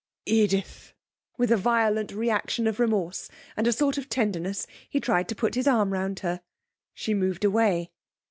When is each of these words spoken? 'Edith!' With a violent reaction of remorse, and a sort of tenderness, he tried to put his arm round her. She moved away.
'Edith!' 0.25 0.93
With 1.37 1.51
a 1.51 1.57
violent 1.57 2.11
reaction 2.11 2.65
of 2.65 2.79
remorse, 2.79 3.29
and 3.55 3.67
a 3.67 3.71
sort 3.71 3.99
of 3.99 4.09
tenderness, 4.09 4.65
he 4.89 4.99
tried 4.99 5.29
to 5.29 5.35
put 5.35 5.53
his 5.53 5.67
arm 5.67 5.93
round 5.93 6.21
her. 6.21 6.41
She 6.95 7.13
moved 7.13 7.45
away. 7.45 7.91